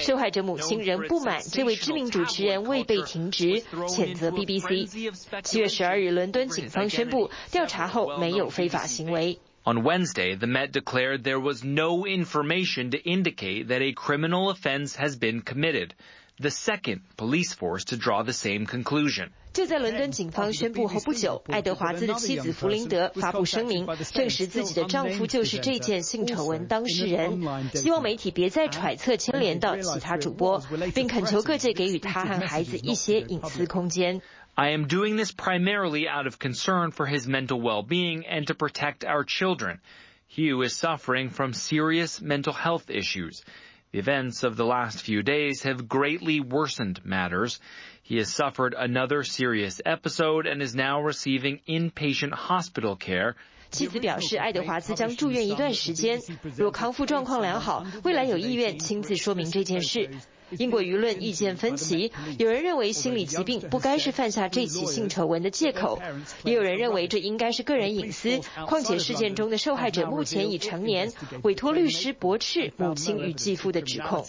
[0.00, 5.12] 受害者母亲仍不满这位知名主持人未被停职，谴责 BBC。
[5.42, 9.38] 七月十二日，伦敦警方宣布调查后没有非法行为。
[9.65, 15.15] On Wednesday, the Met declared there was no information to indicate that a criminal offense has
[15.17, 15.93] been committed.
[16.39, 19.29] The second police force to draw the same conclusion.
[19.53, 27.39] 就在伦敦警方宣布后不久，爱德华兹的妻子弗林德发布声明，证实自己的丈夫就是这件性丑闻当事人，
[27.75, 30.59] 希望媒体别再揣测牵连到其他主播，
[30.95, 34.21] 并恳求各界给予他和孩子一些隐私空间。
[34.57, 39.03] I am doing this primarily out of concern for his mental well-being and to protect
[39.03, 39.79] our children.
[40.27, 43.43] Hugh is suffering from serious mental health issues.
[43.91, 47.59] The events of the last few days have greatly worsened matters.
[48.01, 53.35] He has suffered another serious episode and is now receiving inpatient hospital care.
[53.69, 56.19] 妻子表示，爱德华兹将住院一段时间，
[56.55, 60.09] 若康复状况良好，未来有意愿亲自说明这件事。
[60.50, 66.00] 英国舆论意见分歧，有人认为心理疾病不该是犯下这起性丑闻的借口，
[66.44, 68.40] 也有人认为这应该是个人隐私。
[68.66, 74.24] 况且事件中的受害者目前已成年，委托律师驳斥母亲与继父的指控。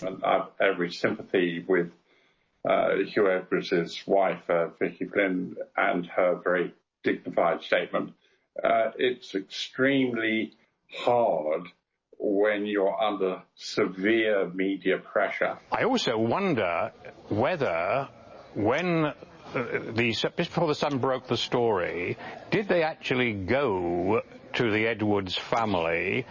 [12.19, 15.57] When you're under severe media pressure.
[15.71, 16.91] I also wonder
[17.29, 18.09] whether
[18.53, 19.13] when uh,
[19.93, 22.17] the, just before the Sun broke the story,
[22.51, 24.21] did they actually go
[24.53, 26.25] to the Edwards family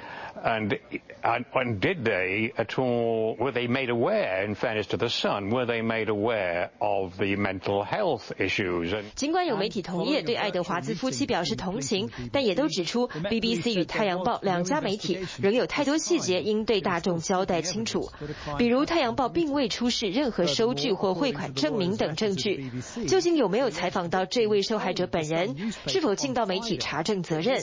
[0.44, 0.78] and,
[1.22, 5.50] and, and did they at all, were they made aware, in fairness to the Sun,
[5.50, 8.94] were they made aware of the mental health issues?
[9.14, 18.08] 尽管有媒体同业对爱德华兹夫妻表示同情，但也都指出 BBC 与太阳报两家媒体仍有太多细节应对大众交代清楚，
[18.58, 22.70] 比如太阳报并未出示任何收据或汇款证明等证据。
[23.06, 25.72] 究竟有没有采访到这位受害者本人？
[25.86, 27.60] 是否尽到媒体查证责任？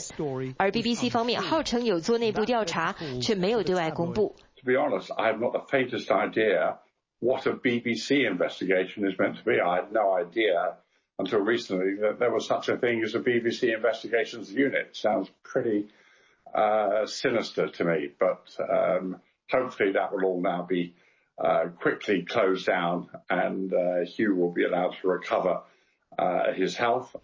[0.58, 2.65] 而 BBC 方面号称有做内部调查。
[2.65, 4.35] 查却没有对外公布。
[4.57, 6.77] To be honest, I have not the faintest idea
[7.19, 9.59] what a BBC investigation is meant to be.
[9.59, 10.77] I had no idea
[11.17, 14.95] until recently that there was such a thing as a BBC investigations unit.
[14.95, 15.87] Sounds pretty
[16.53, 19.17] uh, sinister to me, but um,
[19.49, 20.93] hopefully that will all now be
[21.43, 25.61] uh, quickly closed down and uh, Hugh will be allowed to recover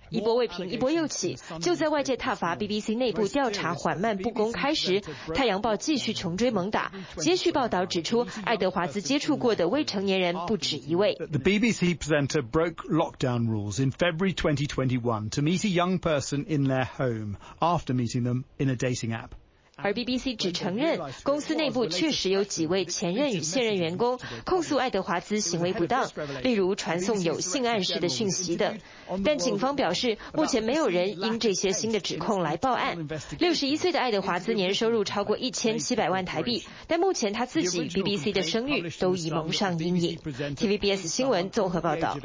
[0.09, 1.37] 一波未平，一波又起。
[1.61, 5.01] 就在外界挞伐 BBC 内部调查缓慢不公开时，《
[5.35, 11.13] 太阳报》继续穷追猛打，接续报道指出，爱德华兹接触过的未成年人不止一位。
[11.15, 16.85] The BBC presenter broke lockdown rules in February 2021 to meet a young person in their
[16.85, 19.31] home after meeting them in a dating app.
[19.76, 26.08] 而 BBC 只承认公司内部确实有几位前任与现任员工控诉爱德华兹行为不当，
[26.42, 28.78] 例如传送有性暗示的讯息等。
[29.24, 33.08] 但警方表示，目前没有人因这些新的指控来报案。
[33.38, 40.18] 六十一岁的爱德华兹年收入超过一千七百万台币，但目前他自己、BBC 的声誉都已蒙上阴影。
[40.18, 42.18] TVBS 新闻综合报道。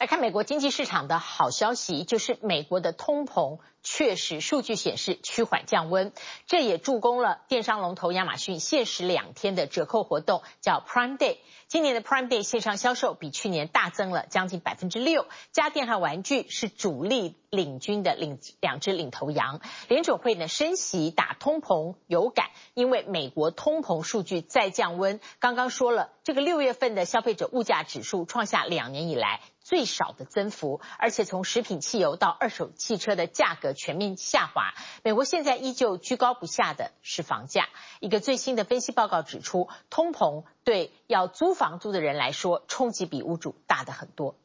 [0.00, 3.58] 来看美国经济市场的好消息，就是美国的通膨。
[3.88, 6.12] 确实，数据显示趋缓降温，
[6.48, 11.36] 这也助攻了电商龙头亚马逊限时两天的折扣活动，叫 Prime Day。
[11.68, 19.60] 今年的 Prime Day 线上销售比去年大增了将近百分之六，家电和玩具是主力领军的领两只领头羊。
[19.86, 25.20] 联准会呢升息打通膨有感，因为美国通膨数据再降温。
[25.38, 29.40] 刚刚说了，这个六月份的消费者物价指数创下两年以来。
[29.66, 34.74] 最少的增幅，而且从食品、汽油到二手汽车的价格全面下滑。
[35.02, 37.68] 美国现在依旧居高不下的是房价。
[37.98, 44.36] 一个最新的分析报告指出，通膨对要租房租的人来说，冲击比屋主大得很多。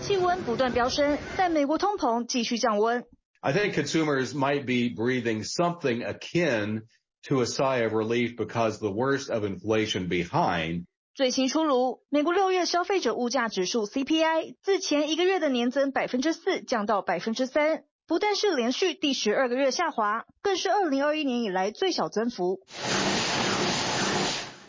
[0.00, 3.06] 气温不断飙升，但美国通膨继续降温。
[3.42, 6.82] I think consumers might be breathing something akin
[7.28, 10.86] to a sigh of relief because the worst of inflation behind.
[11.14, 22.58] 最新出炉，美国六月消费者物价指数 CPI 自前一个月的年增百分之四降到百分之三，不但是连续第十二个月下滑，更是二零二一年以来最小增幅。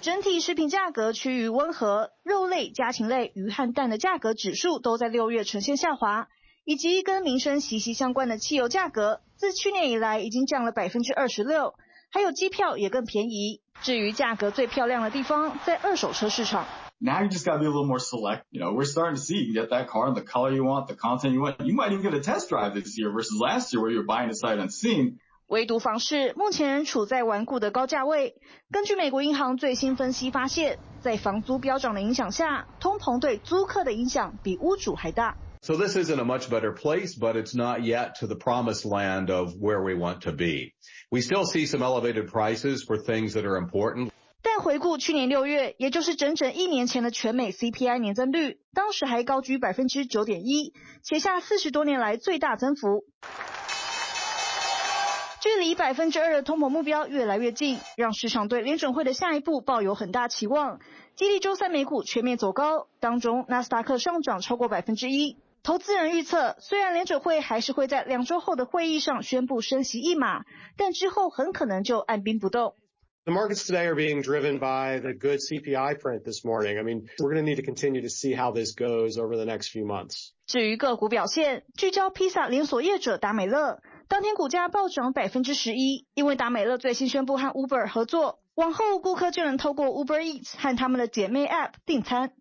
[0.01, 6.27] 整体食品价格趋于温和，肉类、家禽类、鱼和蛋的价格指数都在六月呈现下滑，
[6.63, 11.73] 以及跟民生息息相关的汽油价格，自去年以来已经降了百分之二十六。
[12.11, 13.61] 还有机票也更便宜。
[13.81, 16.65] 至于价格最漂亮的地方，在二手车市场。
[16.97, 18.43] Now you just gotta be a little more select.
[18.49, 20.63] You know, we're starting to see you can get that car in the color you
[20.63, 21.59] want, the content you want.
[21.59, 24.05] You might even get a test drive this year versus last year where you were
[24.05, 25.17] buying sight unseen.
[25.47, 28.35] 唯独房市目前仍处在顽固的高价位。
[28.71, 35.35] 根据美国银行最新分析发现，在房租飙涨的影响下，通膨对租客的影响比屋主还大。
[35.65, 39.55] So this isn't a much better place, but it's not yet to the promised land of
[39.59, 40.75] where we want to be.
[41.09, 44.11] We still see some elevated prices for things that are important.
[44.43, 53.03] 但回顾去年六月，也就是整整一年前的全美 CPI 年增率，当时还高居百分之九点一，写下四十多年来最大增幅。
[55.41, 60.79] 距离百分之二的通膨目标越来越近，让市场对联准会的下一步抱有很大期望，
[61.15, 65.37] 激励周三美股全面走高，当中纳斯达克上涨超过百分之一。
[65.65, 70.45] 投资人预测，虽然联准会还是会在两周后的会议上宣布升息一码，
[70.77, 72.75] 但之后很可能就按兵不动。
[73.25, 76.77] The markets today are being driven by the good CPI print this morning.
[76.77, 79.45] I mean, we're going to need to continue to see how this goes over the
[79.45, 80.33] next few months.
[80.45, 92.33] 至于个股表现，聚焦披萨连锁业者达美乐，当天股价暴涨百分之十一，因为达美乐最新宣布和 Uber 合作，往后顾客就能透过 Uber Eats 和他们的姐妹 App 订餐。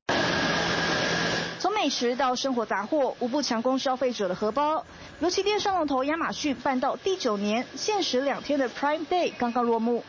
[1.64, 4.84] 从美食到生活杂货，无不强攻消费者的荷包。
[5.20, 10.04] 尤其电商龙头亚马逊办到第九年，限时两天的 Prime Day 刚刚落幕。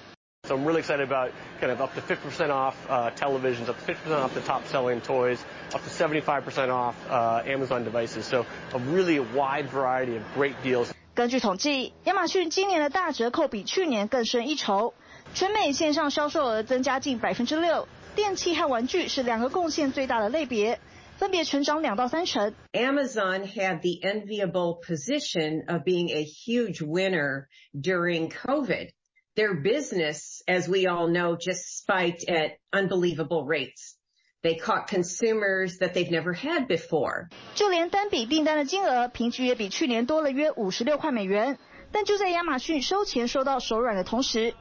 [0.46, 1.32] So I'm really excited about
[1.62, 5.38] kind of up to 50% off uh, televisions, up to 50% off the top-selling toys,
[5.72, 8.26] up to 75% off uh, Amazon devices.
[8.26, 10.90] So a really wide variety of great deals.
[11.14, 14.94] 根据统计，亚马逊今年的大折扣比去年更胜一筹，
[15.34, 20.82] 全美线上销售额增加近百分之六，电器和玩具是两个贡献最大的类别。
[21.19, 22.55] 分别成长两到三成。
[22.73, 28.91] Amazon had the enviable position of being a huge winner during COVID.
[29.37, 33.97] Their business, as we all know, just spiked at unbelievable rates.
[34.43, 37.29] They caught consumers that they've never had before.
[37.55, 41.59] 就连单笔订单的金额，平均也比去年多了约五十六块美元。
[41.93, 44.55] 但就在亚马逊收钱收到手软的同时，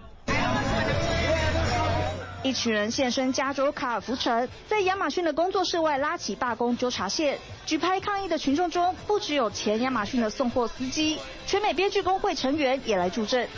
[2.44, 13.48] 一群人现身加州卡尔福城，在亚马逊的工作室外拉起罢工纠察线，举牌抗议的群众中，不只有前亚马逊的送货司机，全美编剧工会成员也来助阵。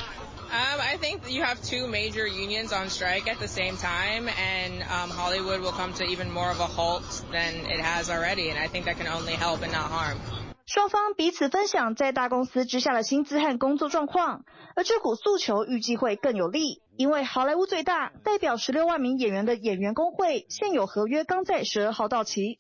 [0.49, 4.84] Um, I think you have two major unions on strike at the same time, and
[4.84, 8.57] um, Hollywood will come to even more of a halt than it has already, and
[8.57, 10.18] I think that can only help and not harm.
[10.64, 14.45] 双方彼此分享在大公司之下的薪资和工作状况，
[14.76, 22.59] 而这股诉求预计会更有利，因为好莱坞最大代表十六万名演员的演员工会现有合约刚在十二号到期，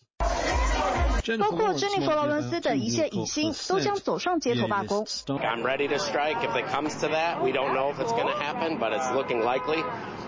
[1.40, 5.04] 包括珍妮佛劳伦斯等一线影星都将走上街头罢工。
[5.06, 7.42] I'm ready to strike if it comes to that.
[7.42, 9.82] We don't know if it's going to happen, but it's looking likely.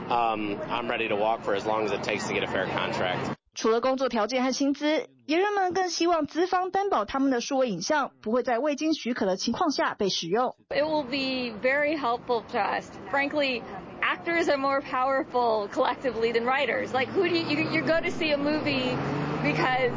[0.09, 2.67] Um, I'm ready to walk for as long as it takes to get a fair
[2.67, 3.37] contract.
[3.55, 10.55] 除了工作条件和薪资，演员们更希望资方担保他们的数位影像不会在未经许可的情况下被使用。
[10.69, 12.89] It will be very helpful to us.
[13.11, 13.63] Frankly,
[14.09, 16.95] actors are more powerful collectively than writers.
[16.95, 18.97] Like, who do you, you you go to see a movie
[19.43, 19.93] because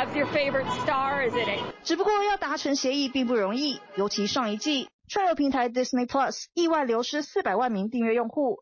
[0.00, 1.60] of your favorite star is in it?
[1.84, 8.60] 只不过要达成协议并不容易，尤其上一季串流平台 Disney Plus 意外流失四百万名订阅用户。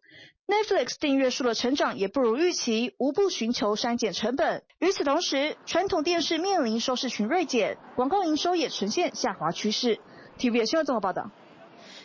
[0.49, 4.65] Netflix 订阅数的成长也不如预期，无不寻求删减成本。
[4.79, 10.01] 与此同时，传统电视面临收视群锐减，广告营收也呈现下滑趋势。
[10.39, 11.31] TVB 新闻综合报道。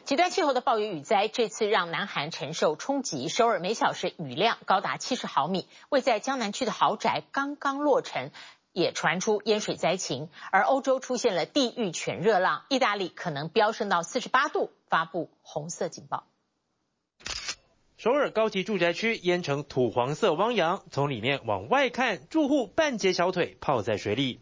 [0.06, 3.30] 极端气候的暴雨雨灾，这次让南韩承受冲击。
[3.30, 8.32] 首尔每小时雨量高达七十毫米，位在江南区的豪宅刚刚落成，
[8.74, 10.30] 也传出淹水灾情。
[10.52, 16.26] 而欧洲出现了地狱犬热浪，意大利可能飙升到四十八度，发布红色警报。
[17.96, 24.42] 首尔高级住宅区淹成土黄色汪洋，从里面往外看，住户半截小腿泡在水里。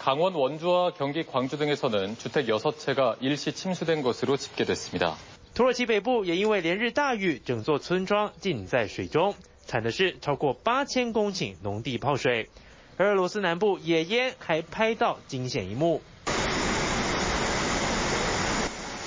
[0.00, 5.16] 강원 원주와 경기 광주 등에서는 주택 6채가 일시 침수된 것으로 집계됐습니다.
[5.54, 9.34] 土耳其北部也因为连日大雨，整座村庄浸在水中，
[9.64, 12.50] 惨的是超过八千公顷农地泡水。
[12.98, 16.02] 而俄罗斯南部野烟还拍到惊险一幕，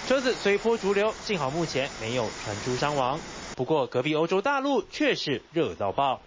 [0.08, 3.20] 车子随波逐流，幸好目前没有传出伤亡。
[3.56, 6.22] 不过隔壁欧洲大陆却是热到爆。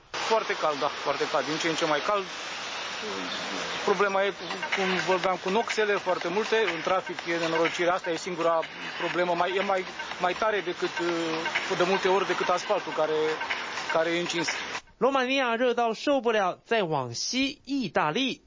[3.91, 4.33] Problema e
[4.75, 7.89] cum vorbeam cu noxele foarte multe în trafic, e nenorocire.
[7.89, 8.59] Asta e singura
[8.99, 9.85] problemă, mai, e mai,
[10.21, 10.89] mai tare decât,
[11.77, 13.19] de multe ori decât asfaltul care,
[13.93, 14.47] care e încins.
[14.97, 18.41] 罗马尼亚热到受不了，再往西，意大利。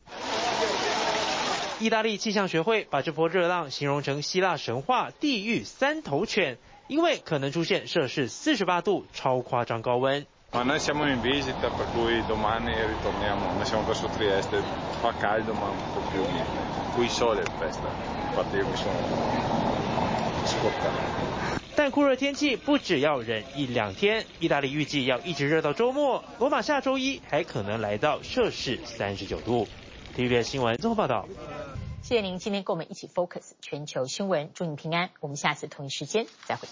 [1.79, 10.27] 意大利气象学会把这波热浪形容成希腊神话地狱三头犬，因为可能出现摄氏四十八度超夸张高温。
[10.53, 13.53] Ma noi siamo in visita, per cui domani ritorniamo.
[13.55, 14.61] Noi siamo verso Trieste,
[15.01, 16.25] fa caldo ma un po' più
[16.95, 17.89] qui sole festa.
[18.29, 18.93] Infatti io mi sono
[20.45, 21.19] scottato.
[21.77, 29.69] 但酷热天气不只要忍一两天，意大利预计要一直热到周末，罗马下周一还可能来到摄氏三十九度。
[30.17, 31.27] TVBS 新闻综合报道。
[32.03, 35.11] 谢谢您今天跟我们一起 focus 全球新闻，祝您平安。
[35.21, 36.69] 我们下次同一时间再会。